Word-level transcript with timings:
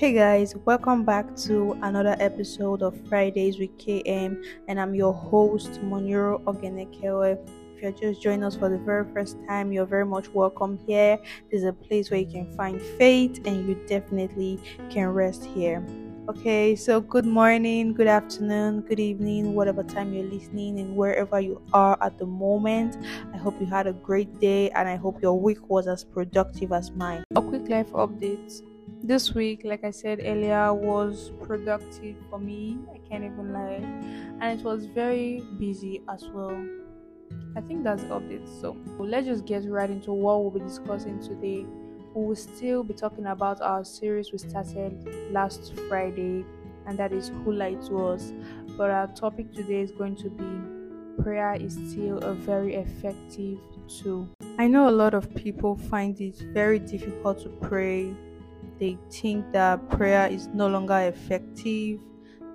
Hey 0.00 0.14
guys, 0.14 0.56
welcome 0.64 1.04
back 1.04 1.36
to 1.44 1.72
another 1.82 2.16
episode 2.20 2.80
of 2.80 2.98
Fridays 3.06 3.58
with 3.58 3.76
KM, 3.76 4.42
and 4.66 4.80
I'm 4.80 4.94
your 4.94 5.12
host 5.12 5.72
Moniro 5.82 6.42
Ogenekewe. 6.44 7.36
If 7.76 7.82
you're 7.82 7.92
just 7.92 8.22
joining 8.22 8.44
us 8.44 8.56
for 8.56 8.70
the 8.70 8.78
very 8.78 9.04
first 9.12 9.36
time, 9.46 9.72
you're 9.72 9.84
very 9.84 10.06
much 10.06 10.30
welcome 10.30 10.78
here. 10.86 11.18
This 11.50 11.60
is 11.60 11.64
a 11.64 11.74
place 11.74 12.10
where 12.10 12.18
you 12.18 12.32
can 12.32 12.50
find 12.56 12.80
faith, 12.80 13.42
and 13.44 13.68
you 13.68 13.74
definitely 13.86 14.58
can 14.88 15.08
rest 15.08 15.44
here. 15.44 15.86
Okay, 16.30 16.74
so 16.76 17.02
good 17.02 17.26
morning, 17.26 17.92
good 17.92 18.06
afternoon, 18.06 18.80
good 18.80 19.00
evening, 19.00 19.54
whatever 19.54 19.82
time 19.82 20.14
you're 20.14 20.24
listening, 20.24 20.80
and 20.80 20.96
wherever 20.96 21.38
you 21.40 21.60
are 21.74 21.98
at 22.00 22.16
the 22.16 22.24
moment. 22.24 22.96
I 23.34 23.36
hope 23.36 23.60
you 23.60 23.66
had 23.66 23.86
a 23.86 23.92
great 23.92 24.40
day, 24.40 24.70
and 24.70 24.88
I 24.88 24.96
hope 24.96 25.20
your 25.20 25.38
week 25.38 25.68
was 25.68 25.86
as 25.86 26.04
productive 26.04 26.72
as 26.72 26.90
mine. 26.90 27.22
A 27.36 27.42
quick 27.42 27.68
life 27.68 27.90
update 27.90 28.62
this 29.02 29.34
week, 29.34 29.62
like 29.64 29.84
I 29.84 29.90
said 29.90 30.20
earlier, 30.24 30.72
was 30.72 31.32
productive 31.42 32.16
for 32.28 32.38
me. 32.38 32.78
I 32.92 32.98
can't 33.08 33.24
even 33.24 33.52
lie. 33.52 33.82
And 34.40 34.60
it 34.60 34.64
was 34.64 34.86
very 34.86 35.42
busy 35.58 36.02
as 36.08 36.24
well. 36.28 36.56
I 37.56 37.60
think 37.60 37.84
that's 37.84 38.02
the 38.02 38.10
update. 38.10 38.48
So 38.60 38.76
let's 38.98 39.26
just 39.26 39.44
get 39.44 39.64
right 39.68 39.90
into 39.90 40.12
what 40.12 40.42
we'll 40.42 40.50
be 40.50 40.60
discussing 40.60 41.20
today. 41.20 41.66
We 42.14 42.26
will 42.26 42.36
still 42.36 42.82
be 42.82 42.94
talking 42.94 43.26
about 43.26 43.60
our 43.60 43.84
series 43.84 44.32
we 44.32 44.38
started 44.38 45.08
last 45.30 45.72
Friday, 45.88 46.44
and 46.86 46.98
that 46.98 47.12
is 47.12 47.28
Who 47.28 47.52
Lied 47.52 47.82
to 47.86 48.06
Us. 48.08 48.32
But 48.76 48.90
our 48.90 49.06
topic 49.08 49.52
today 49.52 49.80
is 49.80 49.92
going 49.92 50.16
to 50.16 50.30
be 50.30 51.22
prayer 51.22 51.54
is 51.54 51.74
still 51.74 52.18
a 52.18 52.32
very 52.32 52.76
effective 52.76 53.58
tool. 53.88 54.28
I 54.58 54.66
know 54.66 54.88
a 54.88 54.90
lot 54.90 55.14
of 55.14 55.34
people 55.34 55.76
find 55.76 56.18
it 56.20 56.36
very 56.52 56.78
difficult 56.78 57.42
to 57.42 57.48
pray 57.48 58.14
they 58.80 58.98
think 59.10 59.52
that 59.52 59.88
prayer 59.90 60.26
is 60.26 60.48
no 60.48 60.66
longer 60.66 60.98
effective. 60.98 62.00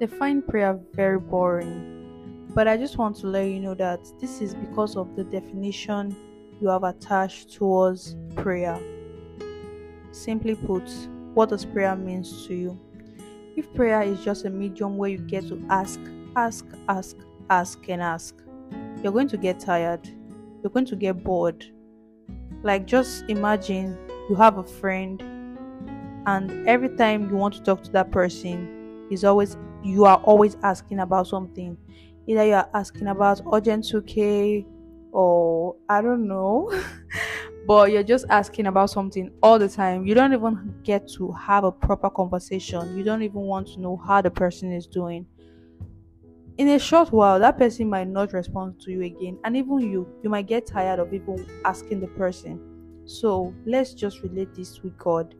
They 0.00 0.06
find 0.06 0.46
prayer 0.46 0.80
very 0.94 1.20
boring. 1.20 2.48
But 2.54 2.66
I 2.66 2.76
just 2.78 2.98
want 2.98 3.16
to 3.16 3.26
let 3.26 3.44
you 3.44 3.60
know 3.60 3.74
that 3.74 4.00
this 4.20 4.40
is 4.40 4.54
because 4.54 4.96
of 4.96 5.14
the 5.16 5.24
definition 5.24 6.16
you 6.60 6.68
have 6.68 6.82
attached 6.82 7.52
towards 7.52 8.16
prayer. 8.36 8.80
Simply 10.12 10.54
put, 10.54 10.88
what 11.34 11.50
does 11.50 11.64
prayer 11.64 11.94
means 11.94 12.46
to 12.46 12.54
you? 12.54 12.80
If 13.56 13.72
prayer 13.74 14.02
is 14.02 14.24
just 14.24 14.46
a 14.46 14.50
medium 14.50 14.96
where 14.96 15.10
you 15.10 15.18
get 15.18 15.46
to 15.48 15.62
ask, 15.68 16.00
ask, 16.36 16.64
ask, 16.88 17.16
ask, 17.50 17.88
and 17.88 18.00
ask, 18.00 18.34
you're 19.02 19.12
going 19.12 19.28
to 19.28 19.36
get 19.36 19.60
tired. 19.60 20.08
You're 20.62 20.70
going 20.70 20.86
to 20.86 20.96
get 20.96 21.22
bored. 21.22 21.66
Like, 22.62 22.86
just 22.86 23.24
imagine 23.28 23.98
you 24.30 24.36
have 24.36 24.56
a 24.56 24.64
friend 24.64 25.22
and 26.26 26.68
every 26.68 26.88
time 26.96 27.28
you 27.28 27.36
want 27.36 27.54
to 27.54 27.62
talk 27.62 27.82
to 27.84 27.90
that 27.92 28.10
person 28.10 28.68
is 29.10 29.24
always 29.24 29.56
you 29.82 30.04
are 30.04 30.16
always 30.24 30.56
asking 30.62 31.00
about 31.00 31.26
something. 31.26 31.76
Either 32.26 32.44
you 32.46 32.54
are 32.54 32.68
asking 32.74 33.08
about 33.08 33.40
urgent 33.52 33.84
2k 33.86 34.66
or 35.12 35.76
i 35.88 36.00
don't 36.02 36.26
know 36.26 36.68
but 37.66 37.90
you're 37.92 38.02
just 38.02 38.26
asking 38.30 38.66
about 38.66 38.90
something 38.90 39.30
all 39.42 39.58
the 39.58 39.68
time. 39.68 40.06
You 40.06 40.14
don't 40.14 40.32
even 40.32 40.74
get 40.82 41.08
to 41.18 41.32
have 41.32 41.64
a 41.64 41.72
proper 41.72 42.10
conversation. 42.10 42.96
You 42.96 43.04
don't 43.04 43.22
even 43.22 43.40
want 43.42 43.68
to 43.68 43.80
know 43.80 43.96
how 43.96 44.20
the 44.22 44.30
person 44.30 44.72
is 44.72 44.86
doing. 44.86 45.26
In 46.58 46.68
a 46.68 46.78
short 46.80 47.12
while 47.12 47.38
that 47.40 47.58
person 47.58 47.88
might 47.88 48.08
not 48.08 48.32
respond 48.32 48.80
to 48.80 48.90
you 48.90 49.02
again 49.02 49.38
and 49.44 49.56
even 49.56 49.78
you 49.78 50.08
you 50.22 50.30
might 50.30 50.46
get 50.46 50.66
tired 50.66 50.98
of 51.00 51.12
even 51.12 51.46
asking 51.64 52.00
the 52.00 52.08
person. 52.08 52.60
So 53.04 53.54
let's 53.66 53.92
just 53.94 54.22
relate 54.22 54.54
this 54.54 54.82
with 54.82 54.96
god 54.98 55.34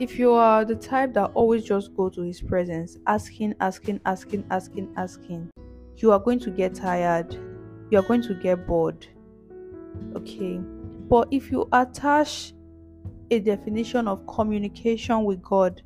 if 0.00 0.18
you 0.18 0.32
are 0.32 0.64
the 0.64 0.76
type 0.76 1.12
that 1.14 1.30
always 1.34 1.64
just 1.64 1.94
go 1.96 2.08
to 2.08 2.22
his 2.22 2.40
presence, 2.40 2.98
asking, 3.06 3.54
asking, 3.60 4.00
asking, 4.06 4.44
asking, 4.50 4.92
asking, 4.96 5.50
you 5.96 6.12
are 6.12 6.20
going 6.20 6.38
to 6.40 6.50
get 6.50 6.74
tired. 6.74 7.34
You 7.90 7.98
are 7.98 8.02
going 8.02 8.22
to 8.22 8.34
get 8.34 8.66
bored. 8.66 9.06
Okay. 10.14 10.58
But 11.08 11.28
if 11.30 11.50
you 11.50 11.68
attach 11.72 12.52
a 13.30 13.40
definition 13.40 14.06
of 14.06 14.26
communication 14.26 15.24
with 15.24 15.42
God, 15.42 15.82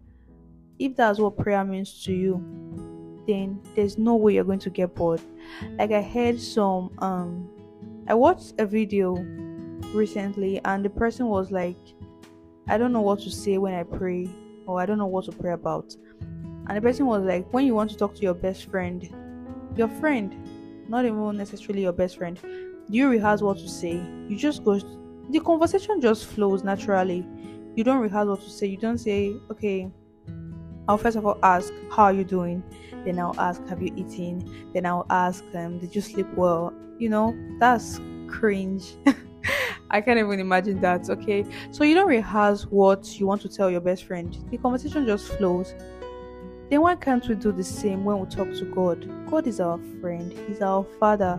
if 0.78 0.97
that's 0.97 1.19
what 1.19 1.39
prayer 1.39 1.65
means 1.65 2.03
to 2.05 2.12
you, 2.12 3.22
then 3.27 3.61
there's 3.75 3.99
no 3.99 4.17
way 4.17 4.34
you're 4.34 4.45
going 4.45 4.59
to 4.59 4.71
get 4.71 4.95
bored. 4.95 5.21
Like 5.78 5.93
I 5.93 6.03
heard 6.03 6.41
some 6.41 6.91
um 6.99 7.49
I 8.09 8.15
watched 8.15 8.55
a 8.59 8.67
video 8.67 9.15
recently 9.95 10.61
and 10.65 10.84
the 10.84 10.91
person 10.91 11.27
was 11.27 11.51
like 11.51 11.77
I 12.69 12.78
don't 12.78 12.93
know 12.93 13.00
what 13.00 13.21
to 13.21 13.31
say 13.31 13.59
when 13.59 13.75
I 13.75 13.83
pray, 13.83 14.28
or 14.67 14.81
I 14.81 14.87
don't 14.87 14.99
know 14.99 15.06
what 15.06 15.25
to 15.27 15.33
pray 15.33 15.53
about. 15.53 15.95
And 16.69 16.77
the 16.77 16.81
person 16.81 17.06
was 17.06 17.23
like, 17.23 17.53
when 17.53 17.67
you 17.67 17.75
want 17.75 17.91
to 17.91 17.97
talk 17.97 18.15
to 18.15 18.23
your 18.23 18.34
best 18.34 18.71
friend, 18.71 19.09
your 19.77 19.89
friend, 19.89 20.34
not 20.89 21.05
even 21.05 21.37
necessarily 21.37 21.83
your 21.83 21.93
best 21.93 22.17
friend, 22.19 22.39
you 22.89 23.09
rehearse 23.09 23.43
what 23.43 23.59
to 23.59 23.69
say? 23.69 23.95
You 24.28 24.37
just 24.37 24.65
go, 24.65 24.78
the 25.31 25.41
conversation 25.41 26.01
just 26.01 26.27
flows 26.27 26.62
naturally. 26.62 27.27
You 27.75 27.84
don't 27.84 28.01
rehearse 28.01 28.28
what 28.28 28.43
to 28.43 28.51
say. 28.51 28.67
You 28.67 28.77
don't 28.77 28.99
say, 28.99 29.34
okay, 29.51 29.91
I'll 30.89 30.99
first 30.99 31.17
of 31.17 31.27
all 31.27 31.39
ask, 31.43 31.72
how 31.91 32.05
are 32.05 32.12
you 32.12 32.25
doing? 32.25 32.62
Then 33.05 33.19
I'll 33.19 33.39
ask, 33.39 33.67
have 33.69 33.83
you 33.83 33.93
eaten? 33.97 34.71
Then 34.72 34.87
I'll 34.87 35.06
ask, 35.11 35.45
um, 35.55 35.78
did 35.78 35.95
you 35.95 36.01
sleep 36.01 36.27
well? 36.34 36.72
You 36.99 37.09
know, 37.09 37.37
that's 37.59 38.01
cringe. 38.28 38.95
I 39.92 40.00
can't 40.00 40.19
even 40.19 40.41
imagine 40.41 40.80
that. 40.80 41.08
Okay, 41.08 41.44
so 41.70 41.84
you 41.84 41.94
don't 41.94 42.08
rehearse 42.08 42.62
what 42.64 43.20
you 43.20 43.26
want 43.26 43.42
to 43.42 43.48
tell 43.48 43.70
your 43.70 43.80
best 43.80 44.04
friend, 44.04 44.36
the 44.50 44.58
conversation 44.58 45.06
just 45.06 45.28
flows. 45.36 45.75
Then 46.70 46.80
why 46.80 46.97
can't 46.97 47.26
we 47.28 47.34
do 47.34 47.53
the 47.53 47.62
same 47.62 48.04
when 48.04 48.19
we 48.19 48.26
talk 48.26 48.48
to 48.48 48.64
God? 48.64 49.06
God 49.30 49.47
is 49.47 49.60
our 49.60 49.78
friend, 50.00 50.32
He's 50.48 50.60
our 50.60 50.84
Father. 50.98 51.38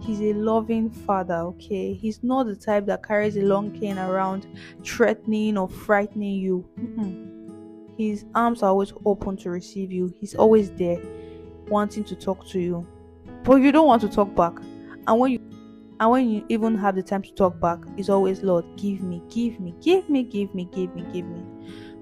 He's 0.00 0.20
a 0.20 0.34
loving 0.34 0.90
father, 0.90 1.36
okay? 1.36 1.94
He's 1.94 2.22
not 2.22 2.44
the 2.44 2.56
type 2.56 2.84
that 2.86 3.06
carries 3.06 3.38
a 3.38 3.40
long 3.40 3.70
cane 3.70 3.96
around 3.96 4.46
threatening 4.84 5.56
or 5.56 5.66
frightening 5.66 6.34
you. 6.34 6.68
Mm-mm. 6.78 7.34
His 7.96 8.26
arms 8.34 8.62
are 8.62 8.68
always 8.68 8.92
open 9.06 9.38
to 9.38 9.50
receive 9.50 9.90
you. 9.90 10.12
He's 10.20 10.34
always 10.34 10.70
there 10.72 11.00
wanting 11.68 12.04
to 12.04 12.14
talk 12.14 12.46
to 12.48 12.60
you. 12.60 12.86
But 13.44 13.56
you 13.56 13.72
don't 13.72 13.86
want 13.86 14.02
to 14.02 14.08
talk 14.08 14.34
back. 14.34 14.52
And 15.06 15.18
when 15.18 15.32
you 15.32 15.40
and 16.00 16.10
when 16.10 16.28
you 16.28 16.44
even 16.48 16.76
have 16.78 16.96
the 16.96 17.02
time 17.02 17.22
to 17.22 17.32
talk 17.34 17.60
back, 17.60 17.78
it's 17.96 18.08
always, 18.08 18.42
Lord, 18.42 18.64
give 18.76 19.00
me, 19.00 19.22
give 19.28 19.60
me, 19.60 19.74
give 19.80 20.08
me, 20.08 20.24
give 20.24 20.54
me, 20.54 20.64
give 20.72 20.94
me, 20.94 21.04
give 21.12 21.26
me. 21.26 21.42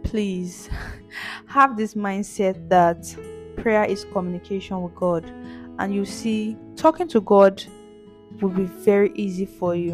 Please 0.03 0.71
have 1.47 1.77
this 1.77 1.95
mindset 1.95 2.69
that 2.71 3.15
prayer 3.57 3.85
is 3.85 4.07
communication 4.07 4.81
with 4.83 4.95
God. 4.95 5.27
And 5.79 5.95
you 5.95 6.05
see, 6.05 6.57
talking 6.75 7.07
to 7.09 7.21
God 7.21 7.63
will 8.41 8.49
be 8.49 8.65
very 8.65 9.13
easy 9.15 9.45
for 9.45 9.75
you. 9.75 9.93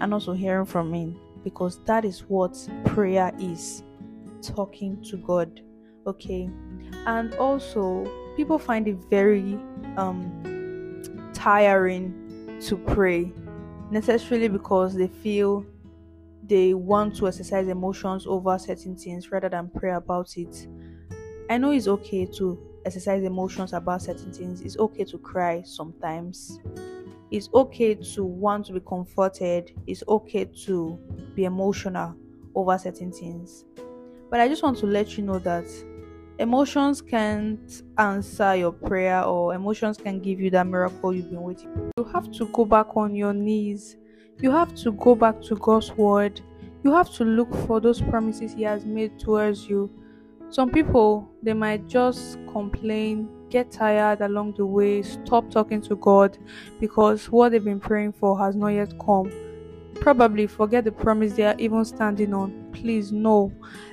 And 0.00 0.12
also 0.12 0.32
hearing 0.32 0.66
from 0.66 0.92
Him. 0.92 1.18
Because 1.42 1.82
that 1.84 2.04
is 2.04 2.20
what 2.28 2.56
prayer 2.84 3.32
is 3.38 3.82
talking 4.42 5.02
to 5.04 5.16
God. 5.16 5.62
Okay. 6.06 6.50
And 7.06 7.34
also, 7.34 8.06
people 8.36 8.58
find 8.58 8.86
it 8.86 8.96
very 9.08 9.58
um 9.96 10.36
tiring 11.32 12.29
to 12.62 12.76
pray 12.76 13.32
necessarily 13.90 14.48
because 14.48 14.94
they 14.94 15.08
feel 15.08 15.64
they 16.44 16.74
want 16.74 17.16
to 17.16 17.28
exercise 17.28 17.68
emotions 17.68 18.26
over 18.26 18.58
certain 18.58 18.96
things 18.96 19.30
rather 19.30 19.48
than 19.48 19.70
pray 19.70 19.92
about 19.92 20.36
it. 20.36 20.68
I 21.48 21.58
know 21.58 21.70
it's 21.70 21.88
okay 21.88 22.26
to 22.38 22.58
exercise 22.84 23.22
emotions 23.24 23.72
about 23.72 24.02
certain 24.02 24.32
things, 24.32 24.60
it's 24.60 24.78
okay 24.78 25.04
to 25.04 25.18
cry 25.18 25.62
sometimes. 25.62 26.60
It's 27.30 27.48
okay 27.54 27.94
to 27.94 28.24
want 28.24 28.66
to 28.66 28.72
be 28.72 28.80
comforted, 28.80 29.72
it's 29.86 30.02
okay 30.08 30.46
to 30.66 30.98
be 31.34 31.44
emotional 31.44 32.16
over 32.54 32.76
certain 32.78 33.12
things. 33.12 33.64
But 34.28 34.40
I 34.40 34.48
just 34.48 34.62
want 34.62 34.78
to 34.78 34.86
let 34.86 35.16
you 35.16 35.24
know 35.24 35.38
that 35.40 35.66
emotions 36.40 37.02
can't 37.02 37.82
answer 37.98 38.54
your 38.54 38.72
prayer 38.72 39.22
or 39.22 39.54
emotions 39.54 39.98
can 39.98 40.18
give 40.20 40.40
you 40.40 40.50
that 40.50 40.66
miracle 40.66 41.14
you've 41.14 41.30
been 41.30 41.42
waiting 41.42 41.72
for. 41.74 41.90
You 41.98 42.04
have 42.12 42.30
to 42.32 42.46
go 42.46 42.64
back 42.64 42.96
on 42.96 43.14
your 43.14 43.34
knees. 43.34 43.96
You 44.40 44.50
have 44.50 44.74
to 44.76 44.92
go 44.92 45.14
back 45.14 45.42
to 45.42 45.56
God's 45.56 45.92
word. 45.92 46.40
You 46.82 46.92
have 46.92 47.10
to 47.14 47.24
look 47.24 47.54
for 47.66 47.78
those 47.78 48.00
promises 48.00 48.54
He 48.54 48.62
has 48.62 48.86
made 48.86 49.18
towards 49.18 49.68
you. 49.68 49.90
Some 50.48 50.70
people, 50.70 51.30
they 51.42 51.52
might 51.52 51.86
just 51.86 52.38
complain, 52.50 53.28
get 53.50 53.70
tired 53.70 54.22
along 54.22 54.54
the 54.54 54.64
way, 54.64 55.02
stop 55.02 55.50
talking 55.50 55.82
to 55.82 55.96
God 55.96 56.38
because 56.80 57.30
what 57.30 57.52
they've 57.52 57.62
been 57.62 57.78
praying 57.78 58.12
for 58.12 58.38
has 58.38 58.56
not 58.56 58.68
yet 58.68 58.98
come 58.98 59.30
probably 60.00 60.46
forget 60.46 60.84
the 60.84 60.92
promise 60.92 61.34
they 61.34 61.44
are 61.44 61.54
even 61.58 61.84
standing 61.84 62.32
on. 62.32 62.59
Please, 62.72 63.12
no. 63.12 63.52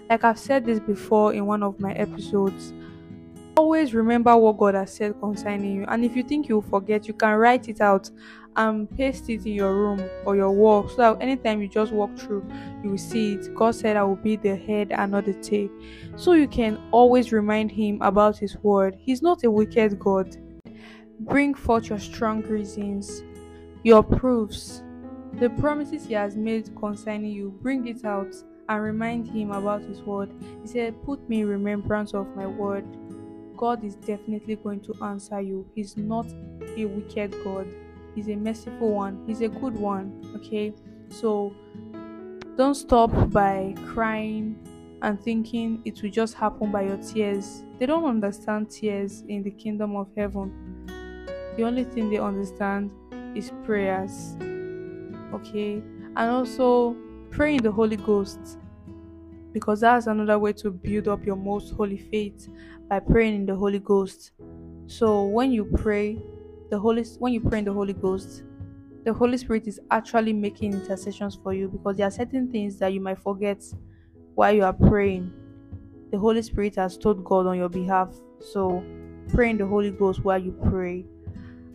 Like 0.09 0.23
I've 0.23 0.39
said 0.39 0.65
this 0.65 0.79
before 0.79 1.33
in 1.33 1.45
one 1.45 1.63
of 1.63 1.79
my 1.79 1.93
episodes, 1.93 2.73
always 3.57 3.93
remember 3.93 4.35
what 4.37 4.57
God 4.57 4.75
has 4.75 4.93
said 4.93 5.19
concerning 5.19 5.75
you. 5.75 5.85
And 5.87 6.05
if 6.05 6.15
you 6.15 6.23
think 6.23 6.47
you'll 6.47 6.61
forget, 6.61 7.07
you 7.07 7.13
can 7.13 7.35
write 7.35 7.67
it 7.67 7.81
out 7.81 8.09
and 8.55 8.89
paste 8.97 9.29
it 9.29 9.45
in 9.45 9.53
your 9.53 9.75
room 9.75 10.09
or 10.25 10.35
your 10.35 10.51
wall 10.51 10.87
so 10.89 10.97
that 10.97 11.21
anytime 11.21 11.61
you 11.61 11.67
just 11.67 11.91
walk 11.91 12.17
through, 12.17 12.47
you 12.83 12.91
will 12.91 12.97
see 12.97 13.33
it. 13.33 13.53
God 13.55 13.75
said, 13.75 13.97
I 13.97 14.03
will 14.03 14.15
be 14.15 14.35
the 14.35 14.55
head 14.55 14.91
and 14.91 15.11
not 15.11 15.25
the 15.25 15.33
tail. 15.33 15.69
So 16.15 16.33
you 16.33 16.47
can 16.47 16.79
always 16.91 17.31
remind 17.31 17.71
Him 17.71 18.01
about 18.01 18.37
His 18.37 18.57
word. 18.57 18.95
He's 18.99 19.21
not 19.21 19.43
a 19.43 19.51
wicked 19.51 19.99
God. 19.99 20.35
Bring 21.19 21.53
forth 21.53 21.89
your 21.89 21.99
strong 21.99 22.41
reasons, 22.43 23.23
your 23.83 24.03
proofs, 24.03 24.83
the 25.33 25.49
promises 25.51 26.05
He 26.05 26.13
has 26.13 26.35
made 26.35 26.75
concerning 26.75 27.31
you. 27.31 27.57
Bring 27.61 27.87
it 27.87 28.05
out 28.05 28.33
and 28.69 28.83
remind 28.83 29.27
Him 29.27 29.51
about 29.51 29.81
His 29.81 30.01
word. 30.01 30.29
He 30.61 30.67
said, 30.67 31.03
Put 31.05 31.27
me 31.29 31.41
in 31.41 31.47
remembrance 31.47 32.13
of 32.13 32.27
my 32.35 32.47
word. 32.47 32.85
God 33.55 33.83
is 33.83 33.95
definitely 33.95 34.55
going 34.55 34.81
to 34.81 34.93
answer 35.03 35.41
you. 35.41 35.67
He's 35.73 35.97
not 35.97 36.27
a 36.77 36.85
wicked 36.85 37.35
God, 37.43 37.67
He's 38.15 38.29
a 38.29 38.35
merciful 38.35 38.93
one, 38.93 39.23
He's 39.27 39.41
a 39.41 39.47
good 39.47 39.73
one. 39.73 40.21
Okay, 40.35 40.73
so 41.09 41.53
don't 42.55 42.75
stop 42.75 43.11
by 43.31 43.75
crying 43.87 44.55
and 45.01 45.21
thinking 45.21 45.81
it 45.85 46.01
will 46.01 46.09
just 46.09 46.33
happen 46.33 46.71
by 46.71 46.83
your 46.83 46.97
tears. 46.97 47.63
They 47.77 47.85
don't 47.85 48.05
understand 48.05 48.71
tears 48.71 49.23
in 49.27 49.43
the 49.43 49.51
kingdom 49.51 49.95
of 49.95 50.07
heaven. 50.15 50.85
The 51.55 51.63
only 51.63 51.83
thing 51.83 52.09
they 52.09 52.17
understand 52.17 52.91
is 53.35 53.51
prayers. 53.63 54.35
Okay, 55.33 55.83
and 56.15 56.17
also 56.17 56.95
pray 57.31 57.55
in 57.55 57.63
the 57.63 57.71
Holy 57.71 57.97
Ghost 57.97 58.57
because 59.53 59.79
that's 59.81 60.07
another 60.07 60.37
way 60.37 60.53
to 60.53 60.71
build 60.71 61.07
up 61.07 61.25
your 61.25 61.35
most 61.35 61.73
holy 61.73 61.97
faith 61.97 62.47
by 62.89 62.99
praying 62.99 63.35
in 63.35 63.45
the 63.45 63.55
Holy 63.55 63.79
Ghost. 63.79 64.31
So 64.87 65.25
when 65.25 65.51
you 65.51 65.65
pray, 65.65 66.21
the 66.69 66.79
Holy 66.79 67.03
when 67.19 67.33
you 67.33 67.41
pray 67.41 67.59
in 67.59 67.65
the 67.65 67.73
Holy 67.73 67.93
Ghost, 67.93 68.43
the 69.03 69.13
Holy 69.13 69.37
Spirit 69.37 69.67
is 69.67 69.79
actually 69.89 70.33
making 70.33 70.73
intercessions 70.73 71.39
for 71.41 71.53
you 71.53 71.69
because 71.69 71.97
there 71.97 72.07
are 72.07 72.11
certain 72.11 72.51
things 72.51 72.77
that 72.79 72.93
you 72.93 73.01
might 73.01 73.19
forget 73.19 73.63
while 74.35 74.53
you 74.53 74.63
are 74.63 74.73
praying. 74.73 75.31
The 76.11 76.17
Holy 76.17 76.41
Spirit 76.41 76.75
has 76.75 76.97
told 76.97 77.23
God 77.23 77.47
on 77.47 77.57
your 77.57 77.69
behalf. 77.69 78.13
So 78.39 78.83
pray 79.33 79.49
in 79.49 79.57
the 79.57 79.65
Holy 79.65 79.91
Ghost 79.91 80.23
while 80.23 80.37
you 80.37 80.51
pray 80.69 81.05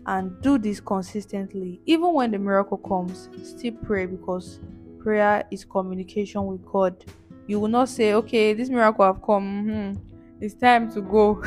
and 0.06 0.40
do 0.42 0.58
this 0.58 0.80
consistently. 0.80 1.80
Even 1.86 2.12
when 2.12 2.30
the 2.30 2.38
miracle 2.38 2.78
comes, 2.78 3.28
still 3.42 3.72
pray 3.82 4.06
because 4.06 4.60
prayer 5.02 5.44
is 5.50 5.64
communication 5.64 6.46
with 6.46 6.64
God. 6.64 7.04
You 7.46 7.60
will 7.60 7.68
not 7.68 7.88
say, 7.88 8.14
okay, 8.14 8.52
this 8.52 8.68
miracle 8.68 9.04
have 9.04 9.22
come. 9.22 9.66
Mm-hmm 9.66 10.12
it's 10.42 10.54
time 10.54 10.90
to 10.90 11.00
go. 11.00 11.42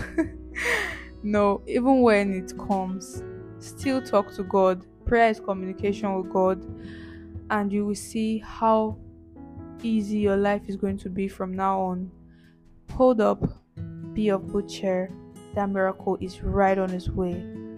no, 1.23 1.61
even 1.67 2.01
when 2.01 2.33
it 2.33 2.57
comes, 2.57 3.21
still 3.59 4.01
talk 4.01 4.33
to 4.35 4.43
God. 4.43 4.85
Prayer 5.05 5.29
is 5.29 5.39
communication 5.41 6.15
with 6.15 6.31
God, 6.31 6.65
and 7.49 7.71
you 7.73 7.85
will 7.85 7.93
see 7.93 8.39
how 8.39 8.97
easy 9.83 10.19
your 10.19 10.37
life 10.37 10.61
is 10.67 10.77
going 10.77 10.97
to 10.99 11.09
be 11.09 11.27
from 11.27 11.53
now 11.53 11.79
on. 11.81 12.09
Hold 12.93 13.19
up, 13.19 13.43
be 14.13 14.29
of 14.29 14.47
good 14.47 14.69
cheer. 14.69 15.11
That 15.53 15.69
miracle 15.69 16.17
is 16.21 16.41
right 16.41 16.77
on 16.77 16.91
its 16.91 17.09
way. 17.09 17.33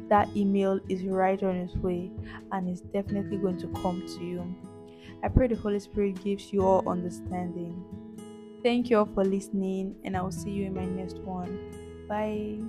That 0.09 0.29
email 0.37 0.79
is 0.87 1.03
right 1.03 1.41
on 1.41 1.55
its 1.55 1.75
way, 1.77 2.11
and 2.51 2.69
it's 2.69 2.81
definitely 2.81 3.37
going 3.37 3.57
to 3.57 3.67
come 3.81 4.05
to 4.05 4.23
you. 4.23 4.55
I 5.23 5.29
pray 5.29 5.47
the 5.47 5.55
Holy 5.55 5.79
Spirit 5.79 6.23
gives 6.23 6.53
you 6.53 6.61
all 6.61 6.87
understanding. 6.87 7.83
Thank 8.63 8.89
you 8.89 8.99
all 8.99 9.09
for 9.13 9.23
listening, 9.23 9.95
and 10.03 10.15
I 10.15 10.21
will 10.21 10.31
see 10.31 10.51
you 10.51 10.65
in 10.65 10.73
my 10.73 10.85
next 10.85 11.17
one. 11.19 11.57
Bye. 12.07 12.59